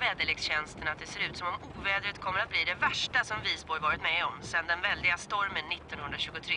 väderlekstjänsten 0.00 0.88
att 0.88 0.98
det 0.98 1.06
ser 1.06 1.22
ut 1.28 1.36
som 1.36 1.48
om 1.48 1.58
ovädret 1.68 2.18
kommer 2.24 2.40
att 2.40 2.50
bli 2.54 2.64
det 2.64 2.78
värsta 2.88 3.24
som 3.24 3.36
Visborg 3.46 3.80
varit 3.80 4.02
med 4.02 4.20
om 4.24 4.36
sedan 4.42 4.66
den 4.66 4.80
väldiga 4.80 5.16
stormen 5.16 5.66
1923. 5.72 6.54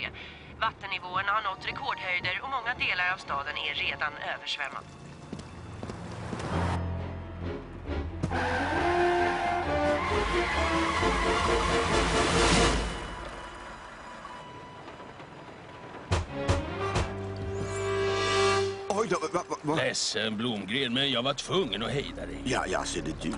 Vattennivåerna 0.66 1.32
har 1.32 1.44
nått 1.50 1.68
rekordhöjder 1.72 2.36
och 2.44 2.50
många 2.50 2.74
delar 2.86 3.08
av 3.14 3.18
staden 3.18 3.58
är 3.58 3.74
redan 3.86 4.14
översvämmad. 4.34 4.86
Va, 19.20 19.44
va, 19.50 19.56
va? 19.62 19.76
Ledsen 19.76 20.38
Blomgren, 20.38 20.94
men 20.94 21.12
jag 21.12 21.24
var 21.24 21.34
tvungen 21.34 21.84
att 21.84 21.92
hejda 21.92 22.26
dig. 22.26 22.42
Ja, 22.44 22.66
ja, 22.68 22.84
ser 22.84 23.02
det 23.02 23.22
du. 23.22 23.34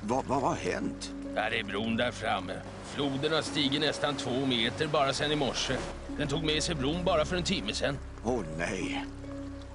Vad 0.00 0.24
vad 0.24 0.40
har 0.40 0.54
hänt? 0.54 1.12
Där 1.34 1.54
är 1.54 1.64
bron 1.64 1.96
där 1.96 2.12
framme. 2.12 2.54
Floden 2.84 3.32
har 3.32 3.42
stigit 3.42 3.80
nästan 3.80 4.14
två 4.16 4.46
meter 4.46 4.86
bara 4.86 5.12
sedan 5.12 5.32
i 5.32 5.36
morse. 5.36 5.76
Den 6.18 6.28
tog 6.28 6.44
med 6.44 6.62
sig 6.62 6.74
bron 6.74 7.04
bara 7.04 7.24
för 7.24 7.36
en 7.36 7.42
timme 7.42 7.72
sedan. 7.72 7.98
Åh 8.24 8.42
nej. 8.58 9.04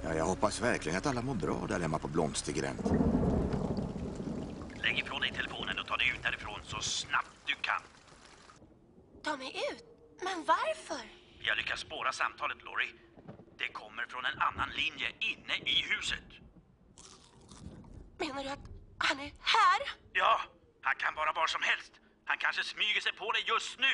Ja, 0.03 0.13
jag 0.13 0.25
hoppas 0.25 0.61
verkligen 0.61 0.97
att 0.97 1.05
alla 1.05 1.21
mår 1.21 1.35
bra 1.35 1.65
där 1.69 1.79
hemma 1.79 1.99
på 1.99 2.07
Blomstergränd. 2.07 2.79
Lägg 4.83 4.99
ifrån 4.99 5.21
dig 5.21 5.31
telefonen 5.35 5.79
och 5.79 5.87
ta 5.87 5.97
dig 5.97 6.09
ut 6.15 6.23
därifrån 6.23 6.59
så 6.63 6.81
snabbt 6.81 7.35
du 7.45 7.53
kan. 7.61 7.81
Ta 9.23 9.37
mig 9.37 9.47
ut? 9.71 9.83
Men 10.21 10.43
varför? 10.47 11.05
Vi 11.39 11.49
har 11.49 11.55
lyckats 11.55 11.81
spåra 11.81 12.11
samtalet, 12.11 12.57
Lori. 12.63 12.89
Det 13.57 13.67
kommer 13.67 14.05
från 14.09 14.25
en 14.25 14.39
annan 14.47 14.69
linje 14.69 15.07
inne 15.31 15.55
i 15.65 15.75
huset. 15.91 16.27
Menar 18.19 18.43
du 18.43 18.49
att 18.49 18.65
han 18.97 19.19
är 19.19 19.31
här? 19.55 19.79
Ja, 20.13 20.41
han 20.81 20.95
kan 20.95 21.15
vara 21.15 21.31
var 21.33 21.47
som 21.47 21.61
helst. 21.61 21.91
Han 22.25 22.37
kanske 22.37 22.63
smyger 22.63 23.01
sig 23.01 23.13
på 23.13 23.31
dig 23.31 23.43
just 23.47 23.79
nu. 23.79 23.93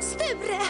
Sture! 0.00 0.60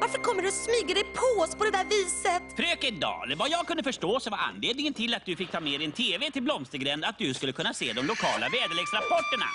Varför 0.00 0.18
kommer 0.18 0.42
du 0.42 0.48
och 0.48 0.54
smyger 0.54 0.94
dig 0.94 1.04
på 1.04 1.42
oss 1.42 1.54
på 1.54 1.64
det 1.64 1.70
där 1.70 1.84
viset? 1.84 2.42
Fröken 2.56 3.00
Dahl, 3.00 3.34
vad 3.36 3.50
jag 3.50 3.66
kunde 3.66 3.82
förstå 3.82 4.20
så 4.20 4.30
var 4.30 4.38
anledningen 4.38 4.94
till 4.94 5.14
att 5.14 5.26
du 5.26 5.36
fick 5.36 5.50
ta 5.50 5.60
med 5.60 5.80
din 5.80 5.92
TV 5.92 6.30
till 6.30 6.42
Blomstergränd 6.42 7.04
att 7.04 7.18
du 7.18 7.34
skulle 7.34 7.52
kunna 7.52 7.74
se 7.74 7.92
de 7.92 8.06
lokala 8.06 8.48
väderleksrapporterna. 8.48 9.46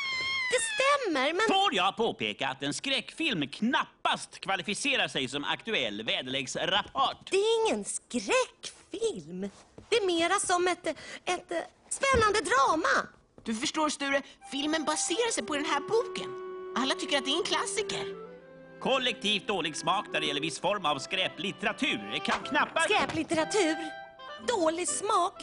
Det 0.51 0.61
stämmer, 0.73 1.33
men... 1.33 1.41
Får 1.47 1.75
jag 1.75 1.95
påpeka 1.95 2.47
att 2.47 2.63
en 2.63 2.73
skräckfilm 2.73 3.47
knappast 3.47 4.39
kvalificerar 4.39 5.07
sig 5.07 5.27
som 5.27 5.43
aktuell 5.43 6.03
väderleksrapport? 6.03 7.31
Det 7.31 7.37
är 7.37 7.67
ingen 7.67 7.85
skräckfilm. 7.85 9.49
Det 9.89 9.95
är 9.95 10.05
mera 10.05 10.39
som 10.39 10.67
ett, 10.67 10.87
ett 11.25 11.51
eh, 11.51 11.57
spännande 11.89 12.39
drama. 12.39 13.07
Du 13.43 13.55
förstår 13.55 13.89
Sture, 13.89 14.21
filmen 14.51 14.83
baserar 14.83 15.31
sig 15.31 15.43
på 15.43 15.55
den 15.55 15.65
här 15.65 15.79
boken. 15.79 16.29
Alla 16.77 16.95
tycker 16.95 17.17
att 17.17 17.25
det 17.25 17.31
är 17.31 17.37
en 17.37 17.43
klassiker. 17.43 18.27
Kollektivt 18.81 19.47
dålig 19.47 19.75
smak 19.75 20.05
när 20.13 20.19
det 20.19 20.25
gäller 20.25 20.41
viss 20.41 20.59
form 20.59 20.85
av 20.85 20.99
skräplitteratur 20.99 22.19
kan 22.25 22.39
knappast... 22.43 22.89
Skräplitteratur. 22.89 23.77
Dålig 24.47 24.87
smak. 24.87 25.33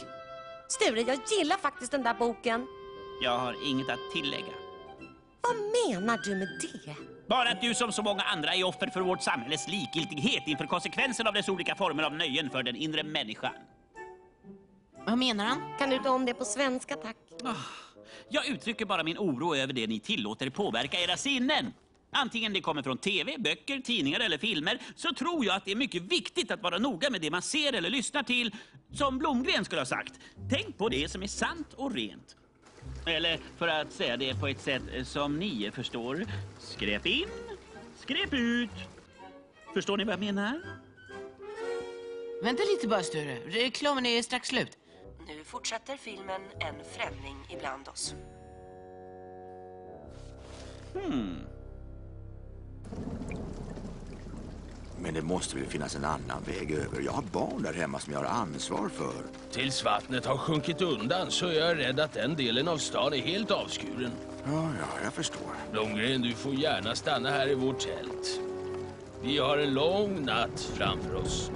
Sture, 0.67 1.01
jag 1.01 1.19
gillar 1.31 1.57
faktiskt 1.57 1.91
den 1.91 2.03
där 2.03 2.13
boken. 2.13 2.67
Jag 3.21 3.39
har 3.39 3.55
inget 3.65 3.89
att 3.89 4.11
tillägga. 4.13 4.64
Vad 5.45 5.55
menar 5.55 6.17
du 6.17 6.35
med 6.35 6.47
det? 6.61 6.95
Bara 7.27 7.49
att 7.49 7.61
du 7.61 7.73
som 7.73 7.91
så 7.91 8.01
många 8.01 8.21
andra 8.21 8.55
är 8.55 8.63
offer 8.63 8.87
för 8.87 9.01
vårt 9.01 9.23
samhälles 9.23 9.67
likgiltighet 9.67 10.43
inför 10.47 10.65
konsekvenserna 10.65 11.29
av 11.29 11.33
dess 11.33 11.49
olika 11.49 11.75
former 11.75 12.03
av 12.03 12.13
nöjen 12.13 12.49
för 12.49 12.63
den 12.63 12.75
inre 12.75 13.03
människan. 13.03 13.53
Vad 15.05 15.17
menar 15.17 15.45
han? 15.45 15.77
Kan 15.79 15.89
du 15.89 15.99
ta 15.99 16.09
om 16.09 16.25
det 16.25 16.33
på 16.33 16.45
svenska, 16.45 16.95
tack? 16.95 17.17
Jag 18.29 18.47
uttrycker 18.47 18.85
bara 18.85 19.03
min 19.03 19.17
oro 19.17 19.55
över 19.55 19.73
det 19.73 19.87
ni 19.87 19.99
tillåter 19.99 20.49
påverka 20.49 20.99
era 20.99 21.17
sinnen. 21.17 21.73
Antingen 22.11 22.53
det 22.53 22.61
kommer 22.61 22.83
från 22.83 22.97
tv, 22.97 23.35
böcker, 23.37 23.79
tidningar 23.79 24.19
eller 24.19 24.37
filmer 24.37 24.79
så 24.95 25.13
tror 25.13 25.45
jag 25.45 25.55
att 25.55 25.65
det 25.65 25.71
är 25.71 25.75
mycket 25.75 26.03
viktigt 26.03 26.51
att 26.51 26.63
vara 26.63 26.77
noga 26.77 27.09
med 27.09 27.21
det 27.21 27.31
man 27.31 27.41
ser 27.41 27.73
eller 27.73 27.89
lyssnar 27.89 28.23
till. 28.23 28.55
Som 28.93 29.17
Blomgren 29.17 29.65
skulle 29.65 29.81
ha 29.81 29.85
sagt, 29.85 30.13
tänk 30.49 30.77
på 30.77 30.89
det 30.89 31.11
som 31.11 31.23
är 31.23 31.27
sant 31.27 31.73
och 31.73 31.93
rent. 31.93 32.35
Eller 33.05 33.39
för 33.57 33.67
att 33.67 33.91
säga 33.91 34.17
det 34.17 34.39
på 34.39 34.47
ett 34.47 34.61
sätt 34.61 34.81
som 35.03 35.39
ni 35.39 35.71
förstår, 35.73 36.25
skräp 36.59 37.05
in, 37.05 37.27
skräp 37.99 38.33
ut. 38.33 38.69
Förstår 39.73 39.97
ni 39.97 40.03
vad 40.03 40.13
jag 40.13 40.19
menar? 40.19 40.61
Vänta 42.43 42.63
lite 42.63 42.87
bara 42.87 43.03
Sture, 43.03 43.39
reklamen 43.45 44.05
är 44.05 44.21
strax 44.21 44.47
slut. 44.47 44.77
Nu 45.27 45.43
fortsätter 45.43 45.97
filmen 45.97 46.41
En 46.59 46.75
främling 46.95 47.37
ibland 47.49 47.87
oss. 47.87 48.15
Men 55.01 55.13
det 55.13 55.21
måste 55.21 55.55
väl 55.55 55.65
finnas 55.65 55.95
en 55.95 56.05
annan 56.05 56.43
väg 56.45 56.71
över. 56.71 57.01
Jag 57.05 57.11
har 57.11 57.23
barn 57.31 57.63
där 57.63 57.73
hemma 57.73 57.99
som 57.99 58.13
jag 58.13 58.19
har 58.19 58.25
ansvar 58.25 58.89
för. 58.89 59.13
Tills 59.51 59.83
vattnet 59.83 60.25
har 60.25 60.37
sjunkit 60.37 60.81
undan 60.81 61.31
så 61.31 61.47
är 61.47 61.53
jag 61.53 61.77
rädd 61.77 61.99
att 61.99 62.13
den 62.13 62.35
delen 62.35 62.67
av 62.67 62.77
stan 62.77 63.13
är 63.13 63.17
helt 63.17 63.51
avskuren. 63.51 64.11
Ja, 64.45 64.69
ja, 64.79 65.03
jag 65.03 65.13
förstår. 65.13 65.51
Blomgren, 65.71 66.21
du 66.21 66.31
får 66.31 66.53
gärna 66.53 66.95
stanna 66.95 67.29
här 67.29 67.47
i 67.47 67.55
vårt 67.55 67.79
tält. 67.79 68.39
Vi 69.23 69.37
har 69.37 69.57
en 69.57 69.73
lång 69.73 70.25
natt 70.25 70.69
framför 70.73 71.15
oss. 71.15 71.51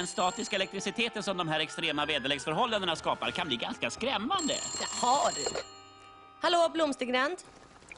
Den 0.00 0.06
statiska 0.06 0.56
elektriciteten 0.56 1.22
som 1.22 1.36
de 1.36 1.48
här 1.48 1.60
extrema 1.60 2.06
väderleksförhållandena 2.06 2.96
skapar 2.96 3.30
kan 3.30 3.46
bli 3.46 3.56
ganska 3.56 3.90
skrämmande. 3.90 4.54
Jaha, 4.80 5.30
du. 5.34 5.44
Hallå, 6.40 6.70
Blomstergränd. 6.72 7.36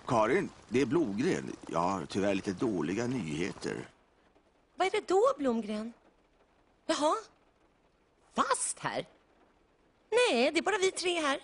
Karin, 0.06 0.50
det 0.68 0.80
är 0.80 0.86
Blomgren. 0.86 1.56
Jag 1.68 1.78
har 1.78 2.06
tyvärr 2.06 2.34
lite 2.34 2.52
dåliga 2.52 3.06
nyheter. 3.06 3.88
Vad 4.76 4.86
är 4.86 4.90
det 4.90 5.08
då, 5.08 5.22
Blomgren? 5.38 5.92
Jaha? 6.86 7.14
Fast 8.34 8.78
här? 8.78 9.06
Nej, 10.10 10.50
det 10.52 10.58
är 10.58 10.62
bara 10.62 10.78
vi 10.78 10.90
tre 10.90 11.20
här. 11.20 11.38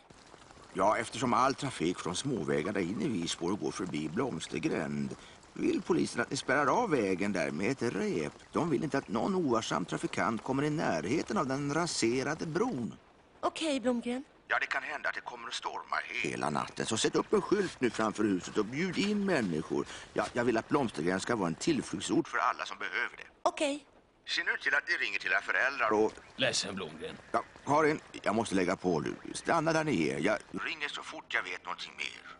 Ja, 0.72 0.96
eftersom 0.98 1.34
all 1.34 1.54
trafik 1.54 1.98
från 1.98 2.16
småvägarna 2.16 2.80
in 2.80 3.02
i 3.02 3.08
Visborg 3.08 3.56
går 3.56 3.70
förbi 3.70 4.08
Blomstergränd 4.08 5.16
vill 5.58 5.82
polisen 5.82 6.20
att 6.20 6.30
ni 6.30 6.36
spärrar 6.36 6.82
av 6.82 6.90
vägen 6.90 7.32
där 7.32 7.50
med 7.50 7.70
ett 7.70 7.82
rep. 7.82 8.32
De 8.52 8.70
vill 8.70 8.84
inte 8.84 8.98
att 8.98 9.08
någon 9.08 9.34
ovarsam 9.34 9.84
trafikant 9.84 10.42
kommer 10.42 10.62
i 10.62 10.70
närheten 10.70 11.36
av 11.36 11.46
den 11.46 11.74
raserade 11.74 12.46
bron. 12.46 12.94
Okej, 13.40 13.80
Blomgren. 13.80 14.24
Ja, 14.48 14.58
det 14.60 14.66
kan 14.66 14.82
hända 14.82 15.08
att 15.08 15.14
det 15.14 15.20
kommer 15.20 15.48
att 15.48 15.54
storma 15.54 15.96
hela 16.22 16.50
natten. 16.50 16.86
Så 16.86 16.96
sätt 16.96 17.16
upp 17.16 17.32
en 17.32 17.40
skylt 17.40 17.80
nu 17.80 17.90
framför 17.90 18.24
huset 18.24 18.58
och 18.58 18.64
bjud 18.64 18.98
in 18.98 19.26
människor. 19.26 19.86
Ja, 20.12 20.26
jag 20.32 20.44
vill 20.44 20.56
att 20.56 20.68
Blomstergränd 20.68 21.22
ska 21.22 21.36
vara 21.36 21.48
en 21.48 21.54
tillflyktsort 21.54 22.28
för 22.28 22.38
alla 22.38 22.64
som 22.64 22.78
behöver 22.78 23.16
det. 23.16 23.24
Okej. 23.42 23.84
Se 24.26 24.44
nu 24.44 24.56
till 24.62 24.74
att 24.74 24.88
ni 24.88 24.94
ringer 24.94 25.18
till 25.18 25.32
era 25.32 25.40
föräldrar 25.40 25.92
och... 25.92 26.12
Ledsen 26.36 26.74
Blomgren. 26.74 27.16
Ja, 27.32 27.42
Karin, 27.66 28.00
jag 28.22 28.34
måste 28.34 28.54
lägga 28.54 28.76
på 28.76 29.00
nu. 29.00 29.14
Stanna 29.34 29.72
där 29.72 29.84
ni 29.84 30.08
är. 30.08 30.18
Jag 30.18 30.38
ringer 30.52 30.88
så 30.88 31.02
fort 31.02 31.34
jag 31.34 31.42
vet 31.42 31.64
någonting 31.64 31.92
mer. 31.96 32.36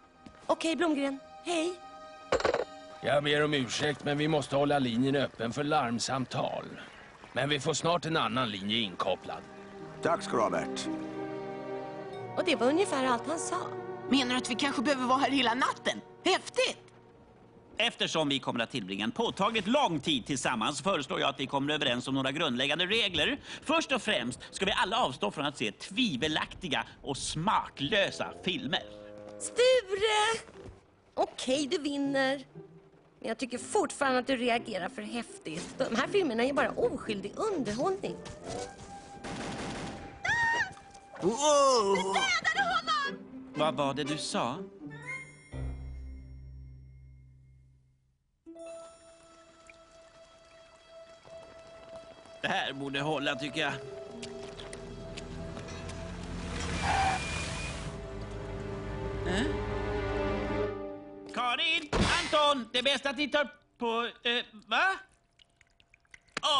Okej, 0.47 0.77
Blomgren. 0.77 1.19
Hej. 1.45 1.81
Jag 3.01 3.25
ber 3.25 3.45
om 3.45 3.55
ursäkt, 3.55 4.05
men 4.05 4.19
vi 4.19 4.29
måste 4.29 4.57
hålla 4.57 4.79
linjen 4.79 5.17
öppen 5.17 5.53
för 5.53 5.65
larmsamtal. 5.65 6.65
Men 7.33 7.49
vi 7.49 7.61
får 7.61 7.75
snart 7.75 8.07
en 8.07 8.17
annan 8.17 8.51
linje 8.51 8.77
inkopplad. 8.79 9.43
Tack 10.03 10.23
ska 10.23 10.37
du 10.37 10.43
ha, 10.43 10.51
Bert. 10.51 10.89
Och 12.37 12.45
det 12.45 12.57
var 12.57 12.67
ungefär 12.67 13.05
allt 13.05 13.27
han 13.27 13.39
sa. 13.39 13.57
Menar 14.11 14.31
du 14.31 14.37
att 14.37 14.51
vi 14.51 14.55
kanske 14.55 14.83
behöver 14.83 15.07
vara 15.07 15.19
här 15.19 15.31
hela 15.31 15.55
natten? 15.55 16.01
Häftigt! 16.25 16.79
Eftersom 17.77 18.29
vi 18.29 18.39
kommer 18.39 18.61
att 18.61 18.71
tillbringa 18.71 19.05
en 19.05 19.11
påtagligt 19.11 19.67
lång 19.67 20.01
tid 20.01 20.27
tillsammans 20.27 20.83
föreslår 20.83 21.21
jag 21.21 21.29
att 21.29 21.41
vi 21.41 21.47
kommer 21.47 21.75
överens 21.75 22.09
om 22.09 22.15
några 22.15 22.33
grundläggande 22.33 22.87
regler. 22.87 23.39
Först 23.63 23.93
och 23.93 24.03
främst 24.03 24.41
ska 24.51 24.65
vi 24.65 24.73
alla 24.73 25.05
avstå 25.05 25.31
från 25.31 25.47
att 25.47 25.57
se 25.57 25.73
tvivelaktiga 25.73 26.85
och 27.03 27.17
smaklösa 27.17 28.27
filmer. 28.45 28.83
Sture! 29.41 30.53
Okej, 31.15 31.69
du 31.71 31.79
vinner. 31.79 32.45
Men 33.21 33.29
jag 33.29 33.39
tycker 33.39 33.59
fortfarande 33.59 34.19
att 34.19 34.27
du 34.27 34.37
reagerar 34.37 34.89
för 34.89 35.03
häftigt. 35.03 35.75
De 35.79 35.97
här 35.97 36.09
filmerna 36.09 36.45
är 36.45 36.53
bara 36.53 36.71
oskyldig 36.71 37.33
underhållning. 37.37 38.17
Ah! 40.23 41.23
Wow! 41.23 41.97
Du 41.97 42.03
dödade 42.03 42.75
honom! 42.75 43.25
Vad 43.55 43.75
var 43.75 43.95
det 43.95 44.05
du 44.05 44.19
sa? 44.19 44.57
Det 52.43 52.49
här 52.49 52.73
borde 52.73 53.01
hålla, 53.01 53.35
tycker 53.35 53.61
jag. 53.61 53.73
Äh? 59.27 59.78
Karin! 61.39 61.91
Anton! 61.93 62.69
Det 62.73 62.79
är 62.79 62.83
bäst 62.83 63.07
att 63.07 63.17
ni 63.17 63.29
tar 63.29 63.53
på... 63.79 64.11
Eh, 64.23 64.45
va? 64.67 64.97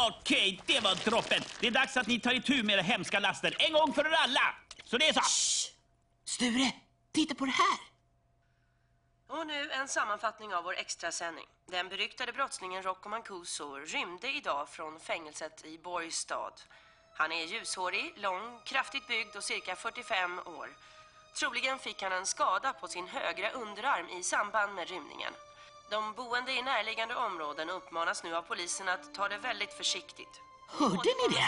Okej, 0.09 0.61
det 0.65 0.79
var 0.79 0.95
droppen. 0.95 1.41
Det 1.59 1.67
är 1.67 1.71
dags 1.71 1.97
att 1.97 2.07
ni 2.07 2.19
tar 2.19 2.33
itu 2.33 2.63
med 2.63 2.73
era 2.73 2.81
hemska 2.81 3.19
laster 3.19 3.55
en 3.59 3.73
gång 3.73 3.93
för 3.93 4.03
alla. 4.03 4.55
Så 4.83 4.97
det 4.97 5.09
är 5.09 5.13
så. 5.13 5.21
Sture, 6.25 6.71
titta 7.11 7.35
på 7.35 7.45
det 7.45 7.51
här. 7.51 7.79
Och 9.27 9.47
nu 9.47 9.71
en 9.71 9.87
sammanfattning 9.87 10.53
av 10.53 10.63
vår 10.63 10.77
extrasändning. 10.77 11.45
Den 11.71 11.89
beryktade 11.89 12.33
brottslingen 12.33 12.83
Rocco 12.83 13.09
Mancuso 13.09 13.75
rymde 13.75 14.31
idag 14.31 14.69
från 14.69 14.99
fängelset 14.99 15.65
i 15.65 15.77
Borgstad. 15.77 16.53
Han 17.15 17.31
är 17.31 17.45
ljushårig, 17.45 18.13
lång, 18.17 18.59
kraftigt 18.65 19.07
byggd 19.07 19.35
och 19.35 19.43
cirka 19.43 19.75
45 19.75 20.39
år. 20.39 20.69
Troligen 21.39 21.79
fick 21.79 22.01
han 22.01 22.11
en 22.11 22.25
skada 22.25 22.73
på 22.73 22.87
sin 22.87 23.07
högra 23.07 23.51
underarm 23.51 24.09
i 24.19 24.23
samband 24.23 24.75
med 24.75 24.89
rymningen. 24.89 25.33
De 25.91 26.13
boende 26.13 26.51
i 26.51 26.61
närliggande 26.61 27.15
områden 27.15 27.69
uppmanas 27.69 28.23
nu 28.23 28.35
av 28.35 28.41
polisen 28.41 28.89
att 28.89 29.13
ta 29.13 29.27
det 29.27 29.37
väldigt 29.37 29.73
försiktigt. 29.73 30.41
Hörde 30.69 31.09
ni 31.19 31.35
det? 31.35 31.45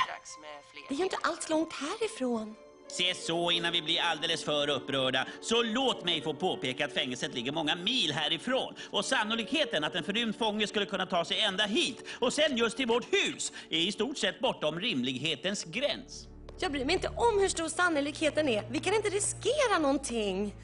Det 0.88 0.94
är 0.96 0.98
ju 0.98 1.04
inte 1.04 1.18
alls 1.22 1.50
långt 1.50 1.74
härifrån. 1.74 2.56
Se 2.88 3.16
så 3.16 3.52
innan 3.52 3.72
vi 3.74 3.82
blir 3.82 4.02
alldeles 4.02 4.44
för 4.44 4.70
upprörda. 4.70 5.28
Så 5.42 5.64
låt 5.64 6.06
mig 6.06 6.22
få 6.22 6.34
påpeka 6.34 6.86
att 6.86 6.94
fängelset 6.94 7.34
ligger 7.34 7.52
många 7.52 7.76
mil 7.76 8.14
härifrån. 8.14 8.76
Och 8.92 9.06
sannolikheten 9.06 9.84
att 9.84 9.96
en 9.96 10.04
förrymd 10.04 10.36
fånge 10.38 10.68
skulle 10.68 10.86
kunna 10.86 11.06
ta 11.06 11.26
sig 11.26 11.40
ända 11.42 11.66
hit 11.66 12.04
och 12.20 12.34
sen 12.34 12.58
just 12.58 12.78
till 12.78 12.88
vårt 12.88 13.14
hus 13.14 13.52
är 13.70 13.80
i 13.80 13.92
stort 13.92 14.18
sett 14.18 14.40
bortom 14.40 14.80
rimlighetens 14.80 15.64
gräns. 15.64 16.28
Jag 16.62 16.72
bryr 16.72 16.86
mig 16.86 16.96
inte 16.96 17.08
om 17.08 17.40
hur 17.40 17.48
stor 17.48 17.68
sannolikheten 17.68 18.48
är. 18.50 18.64
Vi 18.70 18.80
kan 18.80 18.94
inte 18.94 19.10
riskera 19.10 19.80
någonting. 19.80 20.56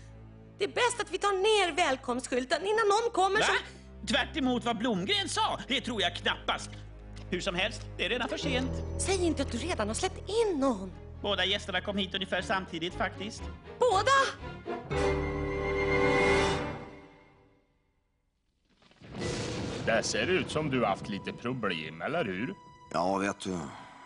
Det 0.58 0.64
är 0.64 0.68
bäst 0.68 1.02
att 1.02 1.12
vi 1.12 1.18
tar 1.18 1.32
ner 1.32 1.76
välkomstskylten 1.76 2.62
innan 2.62 2.88
någon 2.88 3.12
kommer 3.14 3.40
Va? 3.40 3.46
som... 3.46 4.08
Tvärt 4.08 4.38
emot 4.38 4.66
vad 4.66 4.78
Blomgren 4.78 5.30
sa? 5.30 5.60
Det 5.68 5.82
tror 5.82 6.02
jag 6.02 6.16
knappast. 6.16 6.70
Hur 7.30 7.42
som 7.42 7.56
helst, 7.56 7.82
det 7.98 8.06
är 8.06 8.10
redan 8.10 8.30
för 8.30 8.38
sent. 8.38 8.72
Säg 9.00 9.26
inte 9.26 9.44
att 9.44 9.52
du 9.52 9.58
redan 9.58 9.88
har 9.88 9.96
släppt 9.96 10.30
in 10.30 10.60
någon. 10.60 10.92
Båda 11.22 11.46
gästerna 11.46 11.82
kom 11.82 11.98
hit 11.98 12.16
ungefär 12.16 12.42
samtidigt 12.42 12.94
faktiskt. 12.94 13.44
Båda! 13.80 14.12
Det 19.86 20.04
ser 20.04 20.28
ut 20.28 20.52
som 20.52 20.70
du 20.70 20.86
haft 20.86 21.10
lite 21.10 21.34
problem, 21.34 22.02
eller 22.02 22.26
hur? 22.26 22.54
Ja, 22.94 23.18
vet 23.18 23.40
du. 23.40 23.58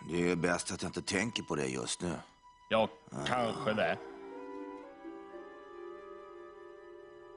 Det 0.10 0.32
är 0.32 0.36
bäst 0.36 0.72
att 0.72 0.82
jag 0.82 0.90
inte 0.90 1.02
tänker 1.02 1.44
på 1.44 1.56
det 1.56 1.68
just 1.68 2.02
nu. 2.02 2.14
Ja, 2.70 2.90
kanske 3.28 3.74
det. 3.74 3.98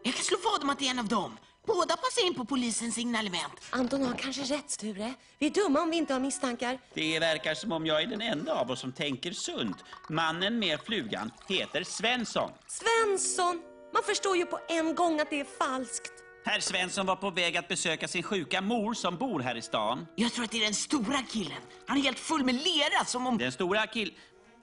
Jag 0.02 0.14
kan 0.14 0.25
slå 0.25 0.38
vad 0.44 0.62
om 0.62 0.71
att 0.71 0.78
det 0.78 0.87
är 0.87 0.90
en 0.90 0.99
av 0.99 1.09
dem. 1.09 1.37
Båda 1.66 1.97
passar 1.97 2.26
in 2.26 2.35
på 2.35 2.44
polisens 2.44 2.94
signalement. 2.94 3.61
Anton 3.71 4.02
har 4.06 4.14
kanske 4.14 4.42
rätt, 4.42 4.71
Sture. 4.71 5.14
Vi 5.38 5.47
är 5.47 5.50
dumma 5.50 5.83
om 5.83 5.90
vi 5.90 5.97
inte 5.97 6.12
har 6.12 6.21
misstankar. 6.21 6.78
Det 6.94 7.18
verkar 7.18 7.54
som 7.54 7.73
om 7.73 7.87
jag 7.87 8.02
är 8.02 8.06
den 8.06 8.21
enda 8.21 8.54
av 8.54 8.71
oss 8.71 8.80
som 8.80 8.92
tänker 8.92 9.33
sunt. 9.33 9.76
Mannen 10.09 10.59
med 10.59 10.80
flugan 10.80 11.30
heter 11.49 11.85
Svensson. 11.85 12.50
Svensson! 12.66 13.62
Man 13.92 14.02
förstår 14.02 14.37
ju 14.37 14.47
på 14.47 14.59
en 14.68 14.94
gång 14.94 15.21
att 15.21 15.30
det 15.30 15.40
är 15.40 15.44
falskt. 15.44 16.13
Herr 16.46 16.60
Svensson 16.60 17.06
var 17.06 17.16
på 17.16 17.30
väg 17.30 17.56
att 17.56 17.68
besöka 17.68 18.08
sin 18.08 18.22
sjuka 18.22 18.60
mor 18.60 18.94
som 18.94 19.16
bor 19.16 19.40
här 19.40 19.56
i 19.56 19.62
stan. 19.62 20.06
Jag 20.16 20.32
tror 20.32 20.44
att 20.44 20.50
det 20.50 20.58
är 20.58 20.64
den 20.64 20.74
stora 20.74 21.22
killen. 21.22 21.62
Han 21.86 21.98
är 21.98 22.02
helt 22.02 22.18
full 22.18 22.44
med 22.44 22.54
lera 22.54 23.04
som 23.04 23.26
om... 23.26 23.38
Den 23.38 23.52
stora 23.52 23.86
kill... 23.86 24.14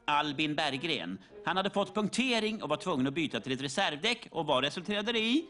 Albin 0.05 0.55
Berggren. 0.55 1.17
Han 1.45 1.57
hade 1.57 1.69
fått 1.69 1.95
punktering 1.95 2.63
och 2.63 2.69
var 2.69 2.77
tvungen 2.77 3.07
att 3.07 3.13
byta 3.13 3.39
till 3.39 3.51
ett 3.51 3.61
reservdäck. 3.61 4.27
Och 4.31 4.45
vad 4.45 4.63
resulterade 4.63 5.11
det 5.11 5.19
i? 5.19 5.45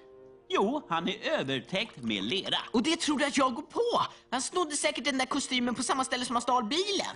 Jo, 0.50 0.86
han 0.90 1.08
är 1.08 1.30
övertäckt 1.40 1.98
med 1.98 2.24
lera. 2.24 2.58
Och 2.72 2.84
det 2.84 3.00
trodde 3.00 3.28
att 3.28 3.38
jag 3.38 3.54
går 3.54 3.62
på. 3.62 4.02
Han 4.32 4.42
snodde 4.42 4.76
säkert 4.76 5.06
den 5.06 5.18
där 5.18 5.26
kostymen 5.26 5.76
på 5.76 5.84
samma 5.84 6.04
ställe 6.04 6.26
som 6.26 6.36
han 6.36 6.42
stal 6.42 6.64
bilen. 6.64 7.16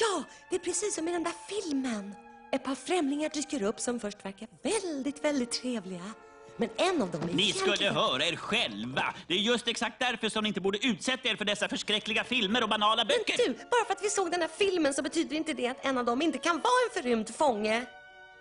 Ja, 0.00 0.24
det 0.50 0.56
är 0.56 0.60
precis 0.60 0.94
som 0.94 1.08
i 1.08 1.12
den 1.12 1.24
där 1.24 1.32
filmen. 1.48 2.14
Ett 2.52 2.64
par 2.64 2.74
främlingar 2.74 3.28
dyker 3.28 3.62
upp 3.62 3.80
som 3.80 4.00
först 4.00 4.24
verkar 4.24 4.48
väldigt, 4.62 5.24
väldigt 5.24 5.52
trevliga. 5.52 6.12
Men 6.56 6.68
en 6.76 7.02
av 7.02 7.10
dem 7.10 7.22
är 7.22 7.26
Ni 7.26 7.52
skulle 7.52 7.66
egentligen- 7.66 7.94
höra 7.94 8.24
er 8.26 8.36
själva. 8.36 9.14
Det 9.28 9.34
är 9.34 9.38
just 9.38 9.68
exakt 9.68 9.98
därför 9.98 10.28
som 10.28 10.42
ni 10.44 10.48
inte 10.48 10.60
borde 10.60 10.86
utsätta 10.86 11.28
er 11.28 11.36
för 11.36 11.44
dessa 11.44 11.68
förskräckliga 11.68 12.24
filmer 12.24 12.62
och 12.62 12.68
banala 12.68 13.04
böcker. 13.04 13.34
Men 13.46 13.52
du, 13.56 13.64
bara 13.70 13.84
för 13.86 13.92
att 13.92 14.02
vi 14.04 14.10
såg 14.10 14.30
den 14.30 14.40
här 14.40 14.50
filmen 14.58 14.94
så 14.94 15.02
betyder 15.02 15.36
inte 15.36 15.52
det 15.52 15.66
att 15.68 15.84
en 15.84 15.98
av 15.98 16.04
dem 16.04 16.22
inte 16.22 16.38
kan 16.38 16.56
vara 16.60 16.72
en 16.88 17.02
förrymd 17.02 17.34
fånge. 17.34 17.86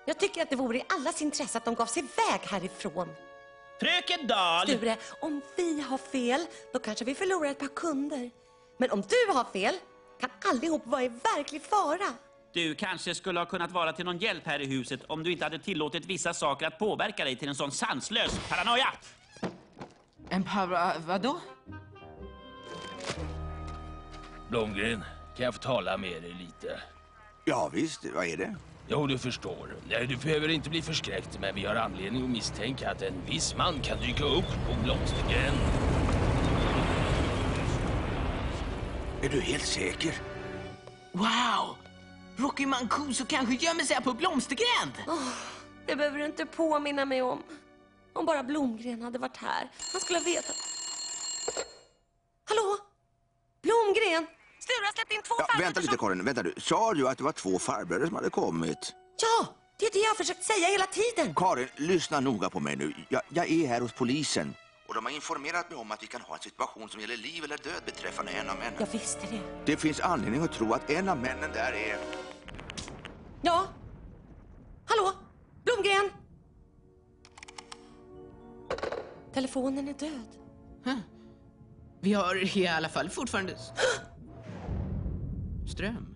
Jag 0.06 0.20
tycker 0.20 0.42
att 0.42 0.50
det 0.50 0.56
vore 0.56 0.78
i 0.78 0.84
allas 0.90 1.22
intresse 1.22 1.58
att 1.58 1.66
de 1.66 1.76
gav 1.76 1.86
sig 1.86 2.04
iväg 2.04 2.42
härifrån. 2.50 3.10
Fröken 3.80 4.28
Dahl! 4.28 4.68
Sture, 4.68 4.96
om 5.22 5.42
vi 5.56 5.82
har 5.82 5.98
fel, 5.98 6.46
då 6.74 6.80
kanske 6.80 7.06
vi 7.06 7.16
förlorar 7.16 7.50
ett 7.52 7.60
par 7.60 7.68
kunder. 7.76 8.32
Men 8.78 8.92
om 8.92 9.02
du 9.02 9.34
har 9.34 9.44
fel, 9.54 9.76
kan 10.22 10.30
allihop 10.52 10.82
vara 10.88 11.04
i 11.04 11.08
verklig 11.08 11.62
fara. 11.62 12.14
Du 12.56 12.76
kanske 12.76 13.16
skulle 13.16 13.40
ha 13.40 13.46
kunnat 13.46 13.72
vara 13.72 13.94
till 13.94 14.06
någon 14.06 14.18
hjälp 14.18 14.46
här 14.46 14.60
i 14.60 14.66
huset 14.66 15.04
om 15.08 15.24
du 15.24 15.32
inte 15.32 15.44
hade 15.44 15.60
tillåtit 15.60 16.06
vissa 16.06 16.34
saker 16.34 16.68
att 16.68 16.80
påverka 16.80 17.24
dig 17.24 17.36
till 17.36 17.50
en 17.50 17.56
sån 17.56 17.72
sanslös 17.72 18.40
paranoia. 18.50 18.88
En 20.30 20.44
para... 20.44 20.94
vadå? 21.06 21.40
Blomgren, 24.50 25.04
kan 25.38 25.46
jag 25.46 25.54
få 25.54 25.62
tala 25.62 25.98
med 25.98 26.22
dig 26.22 26.34
lite? 26.40 26.82
Ja, 27.46 27.70
visst. 27.74 28.06
Vad 28.16 28.26
är 28.26 28.38
det? 28.38 28.56
Jo, 28.88 29.08
du 29.08 29.18
förstår. 29.18 29.76
Nej, 29.90 30.08
du 30.08 30.18
behöver 30.18 30.50
inte 30.50 30.70
bli 30.70 30.82
förskräckt, 30.82 31.40
men 31.42 31.56
vi 31.56 31.66
har 31.66 31.76
anledning 31.76 32.24
att 32.24 32.30
misstänka 32.30 32.92
att 32.92 33.02
en 33.02 33.26
viss 33.26 33.56
man 33.58 33.80
kan 33.82 34.00
dyka 34.00 34.24
upp 34.24 34.48
på 34.68 34.84
Blomstergränd. 34.84 35.58
Är 39.22 39.30
du 39.30 39.42
helt 39.42 39.66
säker? 39.66 40.14
Wow! 41.12 41.85
Rocky 42.38 42.66
Mancuso 42.66 43.26
kanske 43.26 43.56
gömmer 43.56 43.84
sig 43.84 43.96
här 43.96 44.04
på 44.04 44.14
Blomstergränd. 44.14 44.92
Det 45.88 45.96
behöver 45.96 46.18
du 46.20 46.26
inte 46.26 46.46
påminna 46.46 47.06
mig 47.06 47.22
om. 47.22 47.44
Om 48.14 48.26
bara 48.26 48.44
Blomgren 48.44 49.02
hade 49.02 49.20
varit 49.20 49.38
här. 49.38 49.72
Han 49.92 50.02
skulle 50.02 50.20
ha 50.20 50.26
vetat. 50.26 50.56
Hallå? 52.50 52.78
Blomgren? 53.62 54.28
Sture 54.60 54.86
har 54.86 54.94
släppt 54.94 55.12
in 55.12 55.22
två 55.22 55.36
Ja, 55.38 55.46
farbröder 55.46 55.66
vänta 55.66 55.80
lite, 55.80 55.92
som- 55.92 55.98
Karin. 56.08 56.26
Vänta 56.26 56.44
du. 56.44 56.54
Sa 56.58 56.94
du 56.94 57.08
att 57.08 57.18
det 57.18 57.24
var 57.24 57.32
två 57.32 57.60
farbröder 57.60 58.06
som 58.06 58.16
hade 58.16 58.30
kommit? 58.30 58.94
Ja, 59.22 59.48
det 59.80 59.86
är 59.86 59.92
det 59.94 60.00
jag 60.00 60.10
har 60.10 60.16
försökt 60.16 60.44
säga 60.44 60.68
hela 60.68 60.86
tiden. 60.86 61.36
Karin, 61.36 61.68
lyssna 61.76 62.20
noga 62.20 62.50
på 62.50 62.60
mig 62.60 62.76
nu. 62.76 62.94
Jag, 63.10 63.22
jag 63.30 63.52
är 63.52 63.68
här 63.68 63.82
hos 63.82 63.92
polisen. 63.94 64.56
Och 64.88 64.94
de 64.96 65.06
har 65.06 65.12
informerat 65.12 65.70
mig 65.70 65.80
om 65.80 65.92
att 65.92 66.04
vi 66.04 66.08
kan 66.08 66.22
ha 66.22 66.36
en 66.36 66.42
situation 66.42 66.90
som 66.90 67.02
gäller 67.02 67.18
liv 67.18 67.44
eller 67.44 67.58
död 67.58 67.82
beträffande 67.86 68.32
en 68.32 68.50
av 68.50 68.56
männen. 68.58 68.74
Jag 68.80 68.88
visste 68.92 69.22
det. 69.32 69.42
Det 69.66 69.78
finns 69.78 70.00
anledning 70.00 70.42
att 70.42 70.52
tro 70.54 70.74
att 70.74 70.90
en 70.90 71.10
av 71.10 71.18
männen 71.18 71.52
där 71.54 71.72
är... 71.74 71.98
Ja? 73.42 73.64
Hallå? 74.86 75.12
Blomgren? 75.64 76.10
Telefonen 79.34 79.88
är 79.88 79.94
död. 79.94 80.28
Vi 82.02 82.14
har 82.14 82.58
i 82.58 82.68
alla 82.68 82.90
fall 82.90 83.10
fortfarande... 83.10 83.56
Ström. 85.68 86.16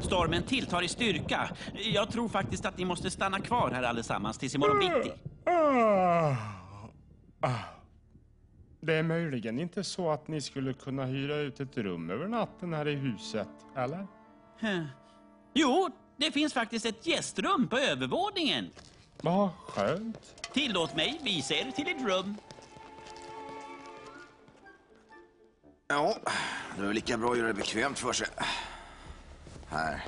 Stormen 0.00 0.42
tilltar 0.42 0.82
i 0.82 0.88
styrka. 0.88 1.50
Jag 1.74 2.10
tror 2.10 2.28
faktiskt 2.28 2.66
att 2.66 2.78
ni 2.78 2.84
måste 2.84 3.10
stanna 3.10 3.40
kvar 3.40 3.70
här 3.70 3.82
allesammans 3.82 4.38
tills 4.38 4.54
imorgon 4.54 4.78
bitti. 4.78 5.12
Det 8.84 8.94
är 8.94 9.02
möjligen 9.02 9.58
inte 9.58 9.84
så 9.84 10.10
att 10.10 10.28
ni 10.28 10.40
skulle 10.40 10.72
kunna 10.72 11.04
hyra 11.04 11.36
ut 11.36 11.60
ett 11.60 11.76
rum 11.76 12.10
över 12.10 12.28
natten 12.28 12.72
här 12.74 12.88
i 12.88 12.94
huset, 12.94 13.48
eller? 13.76 14.06
Huh. 14.60 14.84
Jo, 15.54 15.90
det 16.16 16.32
finns 16.32 16.52
faktiskt 16.52 16.86
ett 16.86 17.06
gästrum 17.06 17.68
på 17.68 17.78
övervåningen. 17.78 18.70
Vad 19.22 19.50
skönt. 19.68 20.44
Tillåt 20.52 20.96
mig 20.96 21.20
visa 21.22 21.54
er 21.54 21.70
till 21.70 21.88
ett 21.88 22.02
rum. 22.02 22.36
Ja, 25.88 26.16
det 26.78 26.86
är 26.86 26.92
lika 26.92 27.16
bra 27.16 27.32
att 27.32 27.38
göra 27.38 27.48
det 27.48 27.54
bekvämt 27.54 27.98
för 27.98 28.12
sig. 28.12 28.28
Här. 29.68 30.04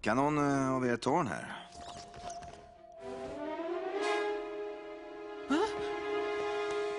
Kan 0.00 0.16
någon 0.16 0.38
eh, 0.38 0.72
av 0.72 0.86
er 0.86 0.96
ta 0.96 1.16
den 1.16 1.26
här? 1.26 1.67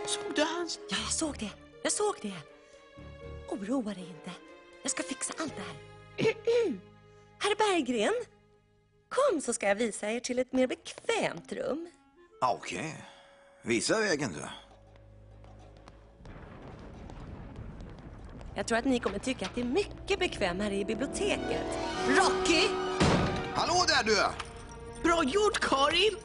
Såg 0.10 0.36
du 0.36 0.44
hans... 0.44 0.80
Ja, 0.89 0.98
jag 1.04 1.12
såg 1.12 1.38
det. 1.39 1.50
Jag 1.84 1.92
såg 1.92 2.16
det. 2.22 2.34
Oroa 3.50 3.94
dig 3.94 4.08
inte. 4.10 4.32
Jag 4.82 4.92
ska 4.92 5.04
fixa 5.04 5.34
allt 5.39 5.54
det 5.56 5.62
här. 5.62 6.34
Herr 7.39 7.56
Berggren, 7.56 8.13
kom 9.10 9.42
så 9.42 9.54
ska 9.54 9.68
jag 9.68 9.75
visa 9.75 10.12
er 10.12 10.20
till 10.20 10.39
ett 10.39 10.54
mer 10.54 10.68
bekvämt 10.68 11.51
rum. 11.51 11.89
Ah, 12.42 12.54
Okej. 12.54 13.06
Visa 13.62 14.00
vägen 14.00 14.34
du. 14.34 14.46
Jag 18.56 18.68
tror 18.68 18.78
att 18.78 18.86
ni 18.86 19.00
kommer 19.00 19.20
tycka 19.20 19.46
att 19.46 19.56
det 19.56 19.62
är 19.62 19.66
mycket 19.66 20.20
bekvämare 20.20 20.75
i 20.75 20.86
biblioteket. 20.86 21.66
Rocky! 22.08 22.68
Hallå 23.54 23.86
där 23.88 24.04
du! 24.04 24.16
Bra 25.04 25.24
gjort, 25.24 25.60
Karin! 25.60 26.18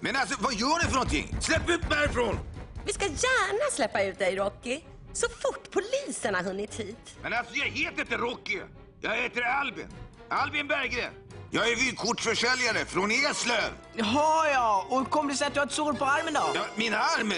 Men 0.00 0.16
alltså, 0.16 0.36
vad 0.42 0.54
gör 0.54 0.78
ni 0.78 0.84
för 0.84 0.94
någonting? 0.94 1.36
Släpp 1.40 1.70
ut 1.70 1.88
mig 1.88 1.98
härifrån! 1.98 2.49
Vi 2.86 2.92
ska 2.92 3.04
gärna 3.04 3.70
släppa 3.72 4.02
ut 4.02 4.18
dig, 4.18 4.36
Rocky. 4.36 4.80
Så 5.12 5.28
fort 5.28 5.70
polisen 5.70 6.34
har 6.34 6.42
hunnit 6.42 6.74
hit. 6.74 7.16
Men 7.22 7.32
alltså, 7.32 7.54
jag 7.54 7.66
heter 7.66 8.00
inte 8.00 8.16
Rocky. 8.16 8.60
Jag 9.00 9.16
heter 9.16 9.42
Albin. 9.42 9.86
Albin 10.28 10.66
Berggren. 10.68 11.12
Jag 11.50 11.68
är 11.72 11.76
vykortsförsäljare 11.76 12.84
från 12.84 13.10
Eslöv. 13.10 13.70
Jaha, 13.94 14.50
ja. 14.50 14.86
Och 14.90 14.98
hur 14.98 15.04
kom 15.04 15.28
det 15.28 15.34
sig 15.34 15.46
att 15.46 15.54
du 15.54 15.60
har 15.60 15.66
ett 15.66 15.72
sår 15.72 15.92
på 15.92 16.04
armen 16.04 16.34
då? 16.34 16.50
Ja, 16.54 16.62
min 16.74 16.94
arm... 16.94 17.32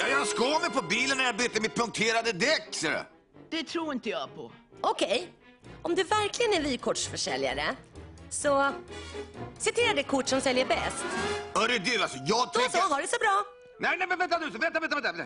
Ja, 0.00 0.08
jag 0.08 0.26
skar 0.26 0.60
mig 0.60 0.70
på 0.70 0.82
bilen 0.82 1.18
när 1.18 1.24
jag 1.24 1.36
bytte 1.36 1.60
mitt 1.60 1.74
punkterade 1.74 2.32
däck, 2.32 2.68
ser 2.70 2.90
du. 2.90 2.98
Det 3.50 3.64
tror 3.64 3.92
inte 3.92 4.08
jag 4.08 4.34
på. 4.34 4.52
Okej, 4.80 5.32
om 5.82 5.94
du 5.94 6.02
verkligen 6.02 6.52
är 6.54 6.60
vykortsförsäljare 6.62 7.76
så 8.30 8.72
citera 9.58 9.94
det 9.94 10.02
kort 10.02 10.28
som 10.28 10.40
säljer 10.40 10.66
bäst. 10.66 11.04
Hörru 11.54 11.78
du, 11.78 12.02
alltså, 12.02 12.18
jag 12.26 12.50
Då 12.54 12.60
tänker... 12.60 12.78
så, 12.78 12.94
ha 12.94 13.00
det 13.00 13.08
så 13.08 13.16
bra. 13.20 13.44
Nej, 13.80 13.96
nej, 13.98 14.08
vänta 14.18 14.38
nu. 14.38 14.50
Vänta, 14.50 14.80
vänta, 14.80 15.00
vänta. 15.00 15.24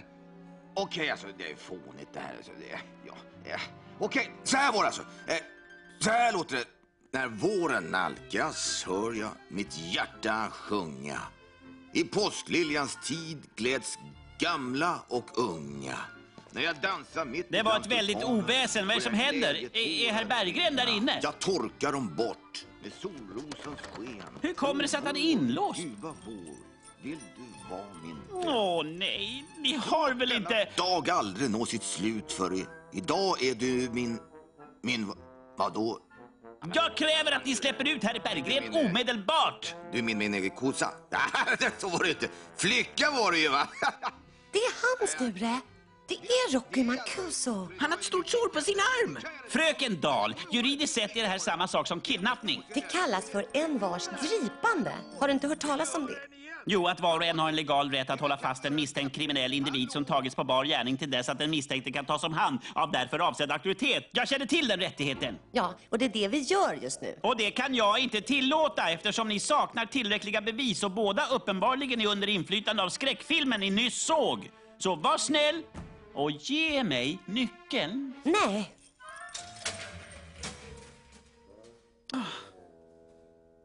Okej, 0.74 1.10
alltså, 1.10 1.26
det 1.38 1.50
är 1.50 1.56
fånigt 1.56 2.12
det 2.12 2.20
här. 2.20 2.34
Alltså, 2.36 2.52
det, 2.58 2.80
ja, 3.06 3.14
ja. 3.44 3.58
Okej, 3.98 4.32
så 4.44 4.56
här 4.56 4.72
var 4.72 4.80
det 4.80 4.86
alltså. 4.86 5.02
Eh, 5.26 5.36
så 5.98 6.10
här 6.10 6.32
låter 6.32 6.56
det. 6.56 6.64
När 7.12 7.28
våren 7.28 7.84
nalkas 7.84 8.84
hör 8.86 9.12
jag 9.12 9.30
mitt 9.48 9.78
hjärta 9.78 10.50
sjunga. 10.50 11.18
I 11.92 12.04
påskliljans 12.04 12.98
tid 13.04 13.42
gläds 13.56 13.98
gamla 14.38 15.02
och 15.08 15.38
unga. 15.38 15.98
När 16.50 16.62
jag 16.62 16.76
dansar 16.76 17.24
mitt 17.24 17.46
Det 17.50 17.62
var 17.62 17.80
ett 17.80 17.86
väldigt 17.86 18.24
oväsen. 18.24 18.86
Vad 18.86 18.96
är 18.96 19.00
det 19.00 19.04
som 19.04 19.14
händer? 19.14 19.54
Är, 19.54 19.76
är 19.76 20.12
herr. 20.12 20.24
Berggren 20.24 20.76
där 20.76 20.96
inne? 20.96 21.18
Jag 21.22 21.38
torkar 21.38 21.92
dem 21.92 22.14
bort 22.16 22.66
med 22.82 22.92
solrosens 22.92 23.80
sken. 23.92 24.38
Hur 24.42 24.54
kommer 24.54 24.82
det 24.82 24.88
sig 24.88 24.98
att 24.98 25.06
han 25.06 25.16
är 25.16 25.20
inlåst? 25.20 25.80
Ljuva 25.80 26.14
vår, 26.26 26.71
vill 27.02 27.18
du 27.36 27.70
vara 27.70 27.86
min 28.02 28.16
Åh 28.32 28.84
nej, 28.84 29.44
ni 29.58 29.76
har 29.76 30.14
väl 30.14 30.32
inte... 30.32 30.68
dag 30.76 31.10
aldrig 31.10 31.50
nå 31.50 31.66
sitt 31.66 31.82
slut 31.82 32.32
för 32.32 32.54
i, 32.54 32.66
idag 32.92 33.42
är 33.42 33.54
du 33.54 33.90
min, 33.92 34.18
min, 34.82 35.06
va- 35.08 35.14
vadå? 35.56 35.98
Jag 36.74 36.96
kräver 36.96 37.32
att 37.32 37.46
ni 37.46 37.54
släpper 37.54 37.88
ut 37.88 38.04
herr 38.04 38.20
Berggren 38.24 38.86
omedelbart! 38.86 39.74
Du 39.92 39.98
är 39.98 40.02
min, 40.02 40.18
min 40.18 40.34
egen 40.34 40.50
kossa? 40.50 40.90
Så 41.78 41.88
var 41.88 42.04
det 42.04 42.10
inte. 42.10 42.28
Flicka 42.56 43.10
var 43.10 43.32
det 43.32 43.38
ju 43.38 43.48
va? 43.48 43.68
Det 44.52 44.58
är 44.58 44.72
han, 44.98 45.08
Sture. 45.08 45.60
Det 46.08 46.14
är 46.14 46.52
Rocky 46.52 46.84
Mancuso. 46.84 47.68
Han 47.78 47.90
har 47.90 47.98
ett 47.98 48.04
stort 48.04 48.28
sår 48.28 48.48
på 48.48 48.60
sin 48.60 48.74
arm. 48.78 49.18
Fröken 49.48 50.00
Dahl, 50.00 50.34
juridiskt 50.52 50.94
sett 50.94 51.16
är 51.16 51.22
det 51.22 51.28
här 51.28 51.38
samma 51.38 51.68
sak 51.68 51.86
som 51.86 52.00
kidnappning. 52.00 52.62
Det 52.74 52.80
kallas 52.80 53.30
för 53.30 53.46
en 53.52 53.78
vars 53.78 54.06
gripande. 54.08 54.92
Har 55.20 55.28
du 55.28 55.34
inte 55.34 55.48
hört 55.48 55.58
talas 55.60 55.94
om 55.94 56.06
det? 56.06 56.41
Jo, 56.66 56.86
att 56.86 57.00
var 57.00 57.16
och 57.16 57.24
en 57.24 57.38
har 57.38 57.48
en 57.48 57.56
legal 57.56 57.90
rätt 57.90 58.10
att 58.10 58.20
hålla 58.20 58.36
fast 58.36 58.64
en 58.64 58.74
misstänkt 58.74 59.16
kriminell 59.16 59.52
individ 59.52 59.92
som 59.92 60.04
tagits 60.04 60.36
på 60.36 60.44
bar 60.44 60.64
gärning 60.64 60.96
till 60.96 61.10
dess 61.10 61.28
att 61.28 61.38
den 61.38 61.50
misstänkte 61.50 61.92
kan 61.92 62.04
tas 62.04 62.24
om 62.24 62.32
hand 62.32 62.58
av 62.74 62.92
därför 62.92 63.18
avsedd 63.18 63.50
auktoritet. 63.50 64.08
Jag 64.12 64.28
känner 64.28 64.46
till 64.46 64.68
den 64.68 64.80
rättigheten. 64.80 65.38
Ja, 65.52 65.74
och 65.90 65.98
det 65.98 66.04
är 66.04 66.08
det 66.08 66.28
vi 66.28 66.38
gör 66.38 66.78
just 66.82 67.02
nu. 67.02 67.18
Och 67.22 67.36
det 67.36 67.50
kan 67.50 67.74
jag 67.74 67.98
inte 67.98 68.20
tillåta 68.20 68.90
eftersom 68.90 69.28
ni 69.28 69.40
saknar 69.40 69.86
tillräckliga 69.86 70.40
bevis 70.40 70.82
och 70.82 70.90
båda 70.90 71.26
uppenbarligen 71.26 72.00
är 72.00 72.06
under 72.06 72.28
inflytande 72.28 72.82
av 72.82 72.88
skräckfilmen 72.88 73.60
ni 73.60 73.70
nyss 73.70 74.02
såg. 74.02 74.50
Så 74.78 74.96
var 74.96 75.18
snäll 75.18 75.62
och 76.14 76.30
ge 76.30 76.84
mig 76.84 77.18
nyckeln. 77.26 78.12
Nej, 78.24 78.74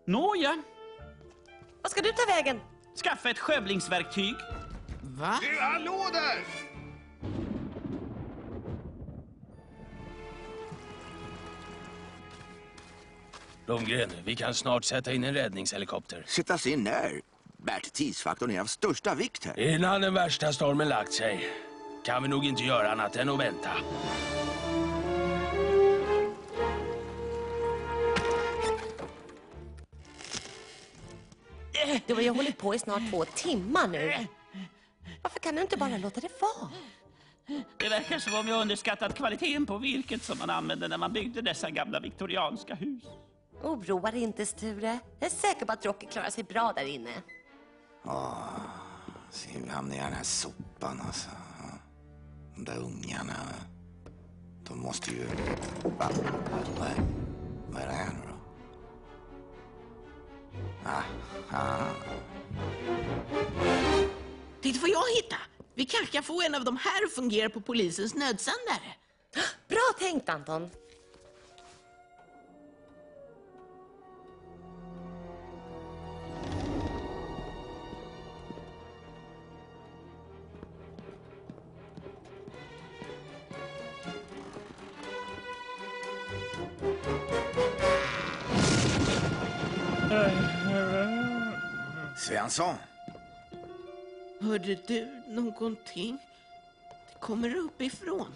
Nåja, 0.07 0.63
vad 1.81 1.91
ska 1.91 2.01
du 2.01 2.11
ta 2.11 2.33
vägen? 2.35 2.59
Skaffa 2.99 3.29
ett 3.29 3.39
skövlingsverktyg. 3.39 4.35
Va? 5.01 5.39
Du, 5.41 5.59
hallå 5.61 6.05
där! 6.13 6.67
Blomgren, 13.65 14.09
vi 14.25 14.35
kan 14.35 14.53
snart 14.53 14.83
sätta 14.83 15.13
in 15.13 15.23
en 15.23 15.33
räddningshelikopter. 15.33 16.23
Sättas 16.27 16.67
in 16.67 16.83
när? 16.83 17.21
Bert, 17.57 17.93
tidsfaktorn 17.93 18.51
är 18.51 18.59
av 18.59 18.65
största 18.65 19.15
vikt 19.15 19.45
här. 19.45 19.59
Innan 19.59 20.01
den 20.01 20.13
värsta 20.13 20.53
stormen 20.53 20.89
lagt 20.89 21.13
sig 21.13 21.49
kan 22.05 22.23
vi 22.23 22.29
nog 22.29 22.45
inte 22.45 22.63
göra 22.63 22.91
annat 22.91 23.15
än 23.15 23.29
att 23.29 23.39
vänta. 23.39 23.69
Du 32.05 32.13
har 32.13 32.21
ju 32.21 32.29
hållit 32.29 32.57
på 32.57 32.75
i 32.75 32.79
snart 32.79 33.09
två 33.09 33.25
timmar 33.25 33.87
nu. 33.87 34.27
Varför 35.21 35.39
kan 35.39 35.55
du 35.55 35.61
inte 35.61 35.77
bara 35.77 35.97
låta 35.97 36.21
det 36.21 36.41
vara? 36.41 36.71
Det 37.77 37.89
verkar 37.89 38.19
som 38.19 38.33
om 38.39 38.47
jag 38.47 38.61
underskattat 38.61 39.15
kvaliteten 39.15 39.65
på 39.65 39.77
virket 39.77 40.23
som 40.23 40.37
man 40.37 40.49
använde 40.49 40.87
när 40.87 40.97
man 40.97 41.13
byggde 41.13 41.41
dessa 41.41 41.69
gamla 41.69 41.99
viktorianska 41.99 42.75
hus. 42.75 43.03
Oroa 43.63 44.11
dig 44.11 44.23
inte, 44.23 44.45
Sture. 44.45 44.99
Jag 45.19 45.31
är 45.31 45.35
säker 45.35 45.65
på 45.65 45.71
att 45.73 45.85
Rocky 45.85 46.07
klarar 46.07 46.29
sig 46.29 46.43
bra 46.43 46.73
där 46.75 46.85
inne. 46.85 47.13
Se, 49.29 49.49
vi 49.63 49.69
hamnar 49.69 49.95
i 49.95 49.99
den 49.99 50.13
här 50.13 50.23
sopan 50.23 51.01
alltså. 51.07 51.29
De 52.55 52.65
där 52.65 52.77
ungarna. 52.77 53.33
De 54.63 54.79
måste 54.79 55.11
ju... 55.11 55.25
Va? 55.83 56.09
Vad 57.69 57.81
är 57.81 57.87
det 57.87 57.93
här 57.93 58.09
nu 58.13 58.26
Aha. 60.85 61.87
Titta 64.61 64.79
vad 64.81 64.89
jag 64.89 65.15
hittade. 65.15 65.41
Vi 65.75 65.85
kanske 65.85 66.11
kan 66.11 66.23
få 66.23 66.41
en 66.41 66.55
av 66.55 66.63
de 66.63 66.77
här 66.77 67.05
att 67.05 67.13
fungera 67.13 67.49
på 67.49 67.61
polisens 67.61 68.15
nödsändare. 68.15 68.95
Bra 69.67 69.93
tänkt, 69.99 70.29
Anton. 70.29 70.69
Svensson? 92.37 92.75
Hörde 94.41 94.77
du 94.87 95.23
någonting? 95.27 96.17
Det 97.13 97.19
kommer 97.19 97.55
uppifrån. 97.55 98.35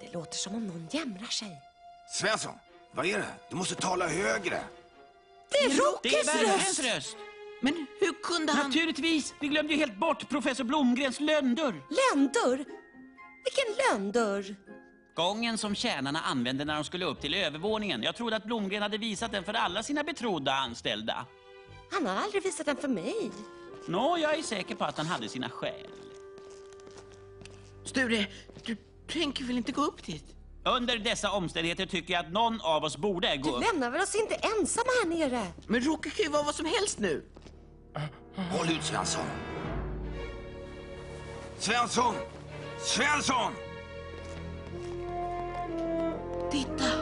Det 0.00 0.12
låter 0.12 0.36
som 0.36 0.54
om 0.54 0.66
någon 0.66 0.88
jämrar 0.90 1.26
sig. 1.26 1.62
Svensson, 2.08 2.52
vad 2.92 3.06
är 3.06 3.18
det? 3.18 3.26
Du 3.50 3.56
måste 3.56 3.74
tala 3.74 4.08
högre. 4.08 4.62
Det 5.50 5.58
är 5.58 5.68
Det 5.68 5.74
är 5.74 5.78
Rockys 5.92 6.26
Berggrens 6.26 6.78
röst! 6.78 6.94
röst! 6.94 7.16
Men 7.62 7.86
hur 8.00 8.22
kunde 8.22 8.52
han... 8.52 8.66
Naturligtvis! 8.66 9.34
Vi 9.40 9.48
glömde 9.48 9.72
ju 9.72 9.78
helt 9.78 9.96
bort 9.96 10.28
professor 10.28 10.64
Blomgrens 10.64 11.20
lönndörr. 11.20 11.74
Lönndörr? 11.90 12.64
Vilken 13.44 13.84
lönndörr? 13.90 14.56
Gången 15.14 15.58
som 15.58 15.74
tjänarna 15.74 16.20
använde 16.20 16.64
när 16.64 16.74
de 16.74 16.84
skulle 16.84 17.04
upp 17.04 17.20
till 17.20 17.34
övervåningen. 17.34 18.02
Jag 18.02 18.16
trodde 18.16 18.36
att 18.36 18.44
Blomgren 18.44 18.82
hade 18.82 18.98
visat 18.98 19.32
den 19.32 19.44
för 19.44 19.54
alla 19.54 19.82
sina 19.82 20.04
betrodda 20.04 20.52
anställda. 20.52 21.26
Han 21.92 22.06
har 22.06 22.14
aldrig 22.16 22.42
visat 22.42 22.66
den 22.66 22.76
för 22.76 22.88
mig. 22.88 23.30
Nå, 23.86 24.18
jag 24.18 24.38
är 24.38 24.42
säker 24.42 24.74
på 24.74 24.84
att 24.84 24.96
han 24.96 25.06
hade 25.06 25.28
sina 25.28 25.48
skäl. 25.50 25.86
Sture, 27.84 28.26
du 28.64 28.76
tänker 29.08 29.44
väl 29.44 29.56
inte 29.56 29.72
gå 29.72 29.82
upp 29.82 30.02
dit? 30.06 30.24
Under 30.64 30.98
dessa 30.98 31.30
omständigheter 31.32 31.86
tycker 31.86 32.14
jag 32.14 32.24
att 32.26 32.32
någon 32.32 32.60
av 32.60 32.84
oss 32.84 32.96
borde 32.96 33.36
gå 33.36 33.50
Du 33.50 33.56
upp. 33.56 33.72
lämnar 33.72 33.90
väl 33.90 34.00
oss 34.02 34.14
inte 34.14 34.34
ensamma 34.34 34.90
här 35.02 35.08
nere? 35.08 35.46
Men 35.66 35.80
Rocky 35.80 36.10
kan 36.10 36.24
ju 36.24 36.30
vara 36.30 36.42
vad 36.42 36.54
som 36.54 36.66
helst 36.66 36.98
nu. 36.98 37.24
Håll 38.36 38.70
ut, 38.70 38.82
Svensson. 38.84 39.24
Svensson! 41.58 42.14
Svensson! 42.78 43.52
Titta! 46.50 46.99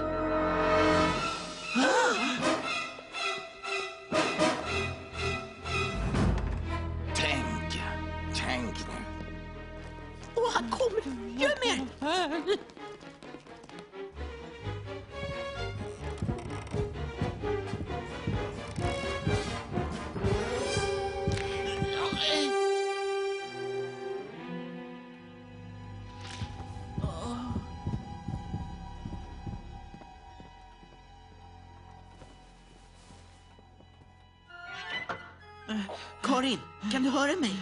Karin, 36.22 36.58
kan 36.92 37.02
du 37.02 37.10
höra 37.10 37.36
mig? 37.36 37.54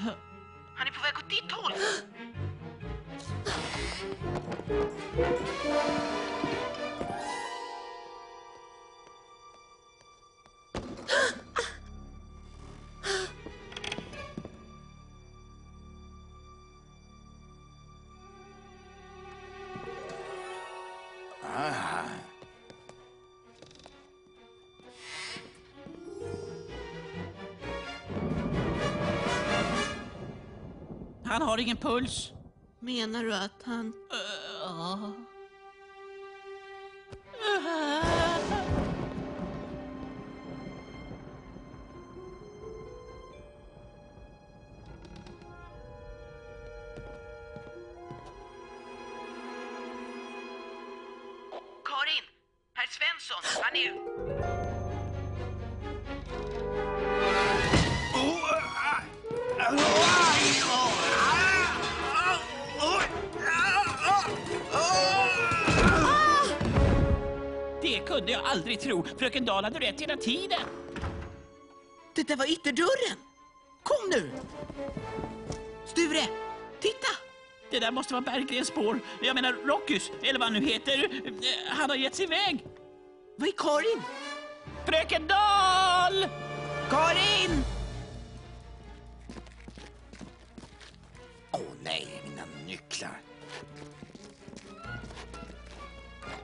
Han 0.77 0.87
är 0.87 0.93
på 0.93 1.03
väg 1.03 1.15
åt 1.19 1.31
ditt 1.31 1.53
håll. 1.53 1.73
Har 31.47 31.59
ingen 31.59 31.77
puls. 31.77 32.33
Menar 32.81 33.25
du 33.25 33.35
att 33.35 33.63
han... 33.65 33.93
Ja. 34.61 35.13
Karin! 51.85 52.25
Herr 52.75 52.87
Svensson, 52.87 53.63
han 53.63 53.77
är... 53.77 54.06
kunde 68.17 68.33
jag 68.33 68.45
aldrig 68.45 68.81
tro. 68.81 69.05
Fröken 69.19 69.45
Dahl 69.45 69.65
hade 69.65 69.79
rätt 69.79 70.01
hela 70.01 70.17
tiden. 70.17 70.61
Det 72.15 72.23
där 72.29 72.37
var 72.37 72.51
ytterdörren. 72.53 73.19
Kom 73.83 74.11
nu! 74.11 74.31
Sture, 75.87 76.23
titta! 76.81 77.09
Det 77.71 77.79
där 77.79 77.91
måste 77.91 78.15
vara 78.15 78.21
Berggrens 78.23 78.69
spår. 78.69 79.01
Jag 79.23 79.35
menar 79.35 79.53
Rockys, 79.53 80.11
eller 80.23 80.39
vad 80.39 80.53
han 80.53 80.63
nu 80.63 80.69
heter. 80.69 81.05
Eh, 81.25 81.33
Han 81.69 81.91
har 81.91 81.97
gett 81.97 82.15
sig 82.15 82.25
iväg. 82.25 82.67
Vad 83.37 83.49
är 83.49 83.53
Karin? 83.57 84.03
Fröken 84.87 85.27
Dahl! 85.27 86.27
Karin! 86.91 87.65
Åh 91.53 91.61
nej, 91.83 92.09
mina 92.25 92.43
nycklar. 92.67 93.21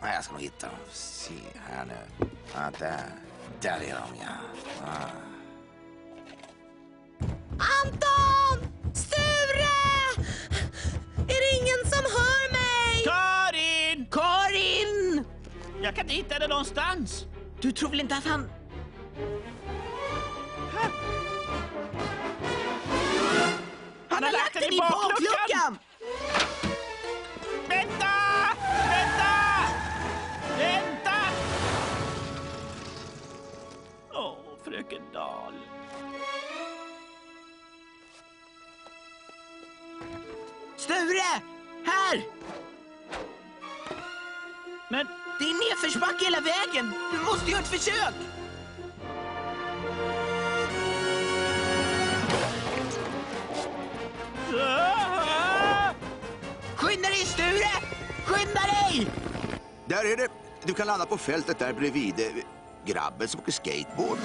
Nej, 0.03 0.15
jag 0.15 0.25
ska 0.25 0.33
nog 0.33 0.43
hitta 0.43 0.67
dem. 0.67 0.77
Se 0.93 1.35
här 1.69 1.85
nu. 1.85 2.27
Ja, 2.55 2.71
där. 2.79 3.05
Där 3.61 3.81
är 3.81 3.95
de, 3.95 4.17
ja. 4.21 4.35
Ah. 4.85 5.09
Anton! 7.51 8.73
Sture! 8.95 9.69
Är 11.17 11.41
det 11.41 11.57
ingen 11.61 11.91
som 11.91 12.03
hör 12.03 12.53
mig? 12.53 13.05
Karin! 13.05 14.07
Karin! 14.11 15.25
Jag 15.83 15.95
kan 15.95 16.05
inte 16.05 16.15
hitta 16.15 16.35
henne 16.35 16.49
någonstans. 16.49 17.27
Du 17.61 17.73
tror 17.73 17.91
väl 17.91 18.01
inte 18.01 18.17
att 18.17 18.25
han... 18.25 18.51
Han 24.09 24.25
har 24.25 24.33
lagt 24.33 24.55
den 24.55 24.63
i 24.75 24.79
bakluckan! 24.79 25.79
Vänta! 25.79 25.92
Fröken 34.93 35.13
Dahl. 35.13 35.55
Sture! 40.77 41.43
Här! 41.85 42.25
Men 44.91 45.07
Det 45.39 45.45
är 45.45 45.71
nedförsbacke 45.71 46.25
hela 46.25 46.41
vägen. 46.41 46.93
Du 47.13 47.25
måste 47.25 47.51
göra 47.51 47.61
ett 47.61 47.69
försök. 47.69 48.15
Skynda 56.77 57.09
dig, 57.09 57.19
Sture! 57.19 57.73
Skynda 58.25 58.61
dig! 58.61 59.07
Där 59.87 60.13
är 60.13 60.17
det. 60.17 60.29
Du 60.65 60.75
kan 60.75 60.87
landa 60.87 61.07
på 61.07 61.17
fältet 61.17 61.59
där 61.59 61.73
bredvid 61.73 62.15
grabben 62.87 63.29
som 63.29 63.41
åker 63.41 63.53
skateboard. 63.53 64.19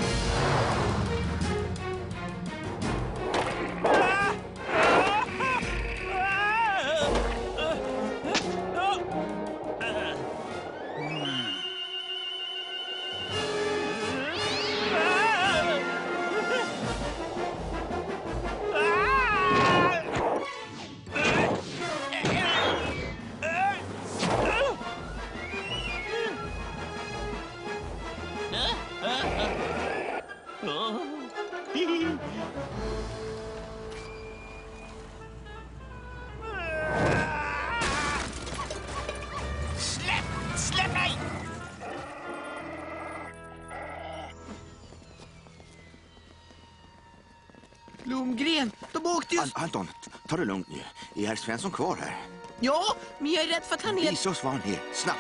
Ju... 49.34 49.40
An 49.40 49.52
Anton, 49.54 49.90
ta 50.28 50.38
det 50.38 50.46
lugnt 50.46 50.68
nu. 50.70 51.22
Är 51.24 51.28
herr 51.28 51.36
Svensson 51.36 51.72
kvar 51.72 51.96
här? 51.96 52.16
Ja, 52.60 52.96
men 53.20 53.32
jag 53.32 53.44
är 53.44 53.48
rädd 53.48 53.63
för 53.63 53.76
att 53.76 53.82
han 53.82 53.98
är... 53.98 54.10
Visa 54.10 54.30
oss 54.30 54.44
var 54.44 54.52
han 54.52 54.62
är, 54.62 54.80
snabbt. 54.94 55.20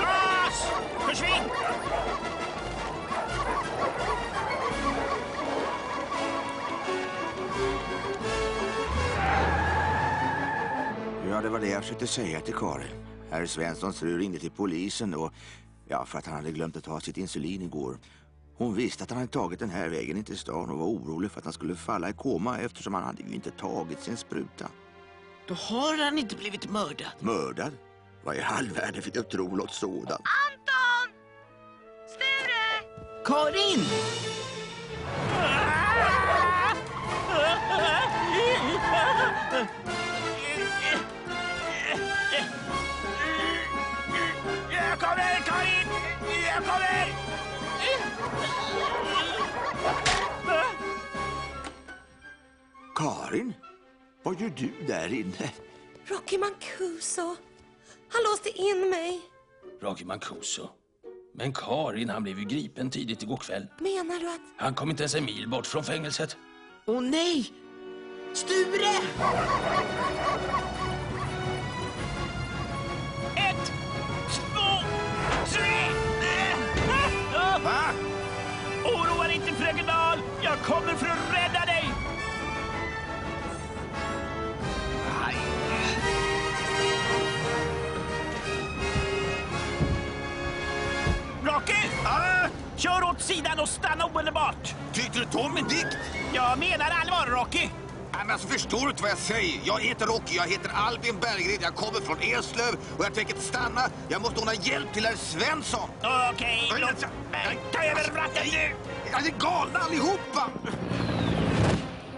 Gas! 0.00 0.66
Försvinn! 1.08 1.42
Ja, 11.30 11.40
det 11.40 11.48
var 11.48 11.60
det 11.60 11.68
jag 11.68 11.82
försökte 11.82 12.06
säga 12.06 12.40
till 12.40 12.54
Karin. 12.54 12.86
Herr 13.30 13.46
Svenssons 13.46 13.98
fru 13.98 14.18
ringde 14.18 14.38
till 14.38 14.50
polisen 14.50 15.14
och... 15.14 15.32
Ja, 15.94 16.04
för 16.04 16.18
att 16.18 16.26
han 16.26 16.34
hade 16.34 16.52
glömt 16.52 16.76
att 16.76 16.84
ta 16.84 17.00
sitt 17.00 17.16
insulin 17.16 17.62
igår. 17.62 17.98
Hon 18.56 18.74
visste 18.74 19.04
att 19.04 19.10
han 19.10 19.18
hade 19.18 19.32
tagit 19.32 19.58
den 19.58 19.70
här 19.70 19.88
vägen 19.88 20.16
in 20.16 20.24
till 20.24 20.38
stan 20.38 20.70
och 20.70 20.78
var 20.78 20.86
orolig 20.86 21.30
för 21.30 21.38
att 21.38 21.44
han 21.44 21.52
skulle 21.52 21.74
falla 21.74 22.08
i 22.08 22.12
koma 22.12 22.58
eftersom 22.58 22.94
han 22.94 23.02
hade 23.02 23.22
ju 23.22 23.34
inte 23.34 23.50
tagit 23.50 24.02
sin 24.02 24.16
spruta. 24.16 24.68
Då 25.48 25.54
har 25.54 26.04
han 26.04 26.18
inte 26.18 26.36
blivit 26.36 26.70
mördad. 26.70 27.06
Mördad? 27.20 27.72
Vad 28.24 28.36
i 28.36 28.40
all 28.40 28.68
världen 28.68 29.02
fick 29.02 29.14
du 29.14 29.22
tro 29.22 29.56
något 29.56 29.70
sådant? 29.74 30.10
Anton! 30.10 31.08
Sture! 32.08 32.82
Karin! 33.24 33.84
Jag 44.70 44.98
kommer, 44.98 45.16
Karin! 45.16 45.33
Jag 46.46 46.64
kommer! 46.64 47.14
Karin? 52.94 53.54
Vad 54.22 54.40
gör 54.40 54.52
du 54.56 54.72
där 54.86 55.12
inne? 55.12 55.50
Rocky 56.06 56.38
Mancuso. 56.38 57.36
Han 58.08 58.22
låste 58.30 58.48
in 58.48 58.90
mig. 58.90 59.20
Rocky 59.80 60.04
Mancuso. 60.04 60.68
Men 61.34 61.52
Karin, 61.52 62.08
han 62.08 62.22
blev 62.22 62.38
ju 62.38 62.44
gripen 62.44 62.90
tidigt 62.90 63.22
igår 63.22 63.36
kväll. 63.36 63.66
Menar 63.78 64.20
du 64.20 64.28
att... 64.28 64.40
Han 64.56 64.74
kom 64.74 64.90
inte 64.90 65.02
ens 65.02 65.14
en 65.14 65.24
mil 65.24 65.48
bort 65.48 65.66
från 65.66 65.84
fängelset. 65.84 66.36
Åh 66.86 67.00
nej! 67.00 67.52
Sture! 68.32 68.94
Va? 77.64 77.92
Oroa 78.84 79.26
dig 79.26 79.36
inte, 79.36 79.52
fröken 79.54 79.86
Dahl! 79.86 80.18
Jag 80.42 80.58
kommer 80.58 80.94
för 80.94 81.06
att 81.06 81.32
rädda 81.32 81.66
dig! 81.66 81.84
Rocky! 91.42 91.88
Ah! 92.04 92.48
Kör 92.76 93.02
åt 93.02 93.20
sidan 93.20 93.58
och 93.60 93.68
stanna 93.68 94.04
omedelbart! 94.04 94.74
Tycker 94.92 95.20
du 95.20 95.26
Tom 95.26 95.56
är 95.56 95.62
dikt? 95.62 95.98
Jag 96.32 96.58
menar 96.58 96.86
allvar, 97.02 97.26
Rocky! 97.26 97.83
Nej, 98.24 98.28
men 98.28 98.34
alltså, 98.34 98.48
förstår 98.48 98.80
du 98.80 98.90
inte 98.90 99.02
vad 99.02 99.10
jag 99.10 99.18
säger? 99.18 99.60
Jag 99.64 99.80
heter 99.80 100.06
Rocky, 100.06 100.36
jag 100.36 100.46
heter 100.46 100.70
Albin 100.74 101.18
Berggren, 101.20 101.58
jag 101.60 101.74
kommer 101.74 102.00
från 102.00 102.18
Eslöv 102.22 102.74
och 102.98 103.04
jag 103.04 103.14
tänker 103.14 103.34
inte 103.34 103.46
stanna. 103.46 103.80
Jag 104.08 104.22
måste 104.22 104.40
ordna 104.40 104.54
hjälp 104.54 104.92
till 104.92 105.06
herr 105.06 105.16
Svensson. 105.16 105.88
Okej, 106.32 106.68
låt 106.70 107.00
mig 107.30 107.58
ta 107.72 107.82
över 107.84 108.02
ratten 108.14 108.46
nu! 108.52 108.74
Ja, 109.12 109.18
ni 109.22 109.28
är 109.28 109.38
galna 109.38 109.78
allihopa! 109.78 110.50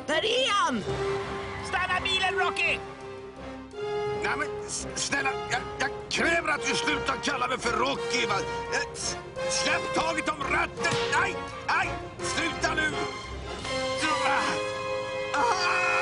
Där 0.07 0.25
är 0.25 0.51
han! 0.53 0.85
Stanna 1.69 2.01
bilen, 2.05 2.35
Rocky! 2.35 2.79
Nej, 4.25 4.37
men 4.39 4.49
snälla, 4.97 5.31
jag, 5.51 5.61
jag 5.79 5.91
kräver 6.11 6.49
att 6.49 6.67
du 6.67 6.75
slutar 6.75 7.17
kalla 7.25 7.49
mig 7.49 7.59
för 7.59 7.77
Rocky. 7.77 8.27
Va? 8.27 8.35
Eh, 8.73 9.01
Släpp 9.51 9.95
taget 9.95 10.29
om 10.29 10.43
ratten! 10.53 10.95
Nej, 11.21 11.35
nej, 11.69 11.91
sluta 12.21 12.75
nu! 12.75 12.93
Ah! 14.25 15.39
Ah! 15.39 15.96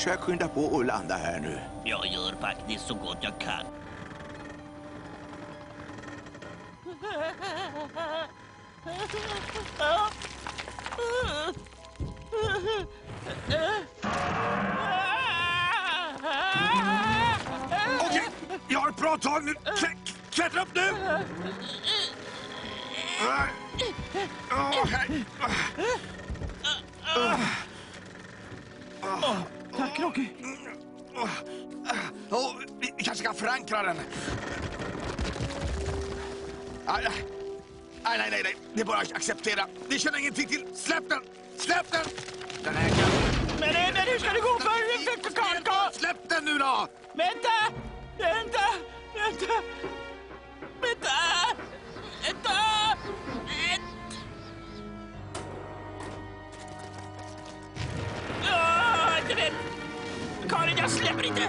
Försök 0.00 0.20
skynda 0.20 0.48
på 0.48 0.60
och 0.64 0.84
landa 0.84 1.16
här 1.16 1.40
nu. 1.40 1.60
Jag 1.84 2.06
gör 2.06 2.34
faktiskt 2.40 2.86
så 2.86 2.94
gott 2.94 3.18
jag 3.20 3.38
kan. 3.40 3.66
Okej, 18.00 18.28
jag 18.68 18.80
har 18.80 18.88
ett 18.88 18.96
bra 18.96 19.16
tag 19.18 19.44
nu. 19.44 19.54
Klä- 19.64 20.14
Klättra 20.30 20.62
upp 20.62 20.74
nu! 20.74 20.90
Ah. 23.28 23.46
Åh, 24.50 24.86
här. 24.86 25.24
Tack, 29.90 30.00
Rocky. 30.00 30.28
Åh, 32.30 32.52
vi 32.80 33.04
kanske 33.04 33.24
kan 33.24 33.34
förankra 33.34 33.82
den. 33.82 33.96
Nej, 36.86 37.08
nej, 38.02 38.30
nej, 38.30 38.40
nej. 38.44 38.56
Det 38.74 38.80
är 38.80 38.84
bara 38.84 38.98
att 38.98 39.12
acceptera. 39.12 39.66
Det 39.88 39.98
känner 39.98 40.18
ingenting 40.18 40.46
till. 40.46 40.66
Släpp 40.74 41.08
den! 41.08 41.20
Släpp 41.56 41.90
den! 41.92 42.06
Den 42.64 42.74
här 42.74 42.88
kan... 42.88 43.10
Men, 43.60 43.94
men 43.94 44.06
hur 44.06 44.18
ska 44.18 44.32
det 44.32 44.40
gå 44.40 44.58
för, 44.60 44.70
för, 45.30 45.98
Släpp 45.98 46.28
den 46.28 46.44
nu 46.44 46.58
då! 46.58 46.88
Vänta! 47.14 47.48
Vänta! 48.18 48.64
Vänta! 49.14 49.52
Vänta! 50.80 51.39
Jag 60.90 60.98
släpper 60.98 61.26
inte! 61.26 61.42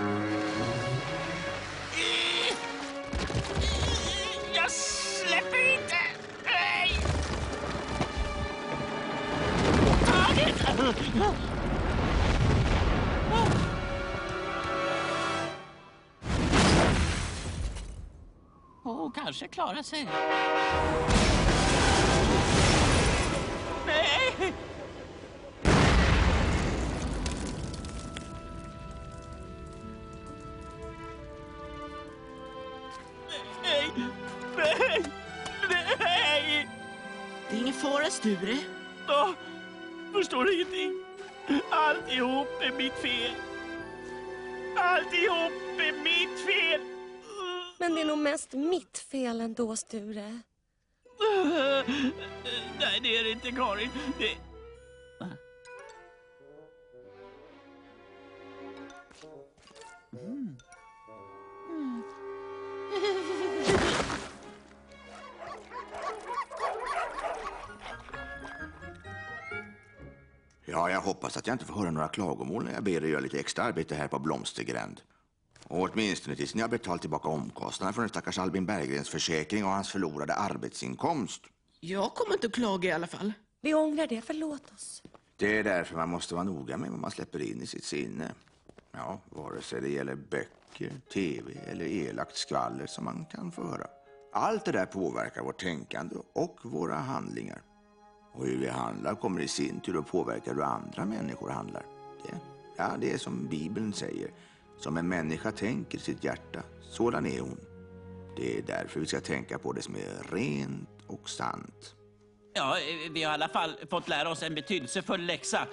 Jag 4.54 4.72
släpper 4.72 5.74
inte! 5.74 5.96
Nej! 6.46 6.98
Taget! 10.06 10.56
Och 18.84 19.16
kanske 19.16 19.48
klara 19.48 19.84
sig. 19.84 20.08
Nej! 23.86 24.71
Sture. 38.22 38.58
Åh, 39.10 39.30
förstår 40.14 40.54
ingenting. 40.54 41.04
Alltihop 41.70 42.48
är 42.62 42.72
mitt 42.78 42.94
fel. 42.94 43.32
Alltihop 44.78 45.52
är 45.78 46.04
mitt 46.04 46.40
fel. 46.40 46.82
Men 47.78 47.96
det 47.96 48.02
är 48.02 48.06
nog 48.06 48.18
mest 48.18 48.54
mitt 48.54 48.98
fel 48.98 49.42
ändå, 49.42 49.76
Sture. 49.76 50.40
Nej, 52.80 53.00
det 53.04 53.18
är 53.18 53.24
det 53.24 53.32
inte, 53.32 53.52
Karin. 53.52 53.90
Det... 54.20 54.51
Ja, 70.72 70.90
jag 70.90 71.02
hoppas 71.02 71.38
att 71.38 71.48
jag 71.48 71.54
inte 71.54 71.66
får 71.66 71.74
höra 71.74 71.92
några 71.92 72.08
klagomål 72.08 72.64
när 72.64 72.74
jag 72.74 72.84
ber 72.84 73.04
er 73.04 73.08
göra 73.08 73.20
lite 73.20 73.40
extra 73.40 73.64
arbete 73.64 73.96
här 73.96 74.08
på 74.08 74.20
Blomstergränd. 74.20 75.02
Och 75.68 75.90
åtminstone 75.90 76.36
tills 76.36 76.56
ni 76.56 76.62
har 76.62 76.70
betalt 76.70 77.02
tillbaka 77.02 77.28
omkostnaderna 77.30 77.94
från 77.94 78.02
den 78.02 78.10
stackars 78.10 78.40
Albin 78.40 78.66
Berggrens 78.66 79.10
försäkring 79.10 79.66
och 79.66 79.72
hans 79.72 79.90
förlorade 79.92 80.34
arbetsinkomst. 80.34 81.42
Jag 81.80 82.14
kommer 82.14 82.34
inte 82.34 82.48
att 82.48 82.54
klaga 82.54 82.90
i 82.90 82.92
alla 82.92 83.08
fall. 83.08 83.34
Vi 83.62 83.74
ångrar 83.74 84.08
det, 84.08 84.22
förlåt 84.22 84.74
oss. 84.74 85.04
Det 85.36 85.58
är 85.58 85.64
därför 85.64 85.96
man 85.96 86.10
måste 86.10 86.34
vara 86.36 86.44
noga 86.44 86.78
med 86.78 86.90
vad 86.90 87.00
man 87.00 87.12
släpper 87.12 87.40
in 87.42 87.62
i 87.62 87.68
sitt 87.68 87.86
sinne. 87.86 88.32
Ja, 88.92 89.20
vare 89.30 89.62
sig 89.62 89.82
det 89.82 89.90
gäller 89.90 90.16
böcker, 90.16 90.92
tv 91.14 91.54
eller 91.68 91.86
elakt 91.86 92.38
skvaller 92.38 92.88
som 92.88 93.06
man 93.06 93.26
kan 93.26 93.52
få 93.52 93.68
höra. 93.68 93.88
Allt 94.34 94.66
det 94.66 94.72
där 94.72 94.86
påverkar 94.86 95.42
vårt 95.42 95.62
tänkande 95.62 96.16
och 96.34 96.60
våra 96.64 96.96
handlingar. 96.96 97.62
Och 98.34 98.46
hur 98.46 98.58
vi 98.58 98.68
handlar 98.68 99.16
kommer 99.16 99.42
i 99.42 99.48
sin 99.48 99.80
tur 99.80 100.00
att 100.00 100.08
påverka 100.08 100.54
hur 100.54 100.64
andra 100.64 101.06
människor 101.06 101.50
handlar. 101.50 101.86
Det, 102.24 102.36
ja, 102.78 102.92
det 103.00 103.14
är 103.14 103.18
som 103.18 103.48
Bibeln 103.48 103.94
säger. 103.94 104.32
Som 104.78 104.98
en 104.98 105.08
människa 105.08 105.52
tänker 105.52 105.98
sitt 105.98 106.24
hjärta, 106.24 106.64
sådan 106.82 107.26
är 107.26 107.40
hon. 107.40 107.60
Det 108.36 108.58
är 108.58 108.62
därför 108.62 109.00
vi 109.00 109.06
ska 109.06 109.20
tänka 109.20 109.60
på 109.60 109.74
det 109.74 109.82
som 109.82 109.96
är 109.96 110.36
rent 110.36 110.90
och 111.08 111.30
sant. 111.30 111.96
Ja, 112.54 112.78
vi 113.12 113.24
har 113.24 113.32
i 113.32 113.34
alla 113.34 113.48
fall 113.48 113.76
fått 113.90 114.08
lära 114.08 114.30
oss 114.30 114.44
en 114.44 114.56
betydelsefull 114.56 115.26
läxa. 115.26 115.68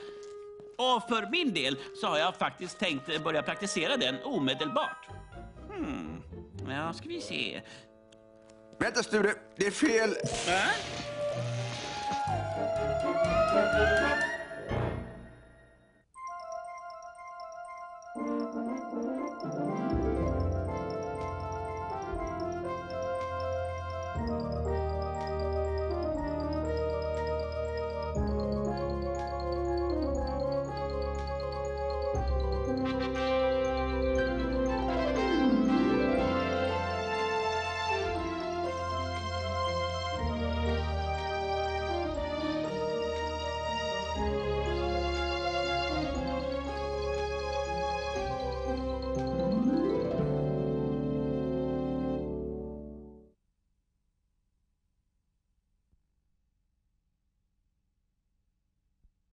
Och 0.78 1.08
för 1.08 1.30
min 1.30 1.54
del 1.54 1.78
så 2.00 2.06
har 2.06 2.18
jag 2.18 2.36
faktiskt 2.36 2.78
tänkt 2.78 3.24
börja 3.24 3.42
praktisera 3.42 3.96
den 3.96 4.16
omedelbart. 4.24 5.08
Hmm. 5.68 6.22
Ja, 6.68 6.92
ska 6.92 7.08
vi 7.08 7.20
se. 7.20 7.60
Vänta 8.78 9.02
Sture, 9.02 9.34
det 9.56 9.66
är 9.66 9.70
fel! 9.70 10.14
Va? 13.52 14.27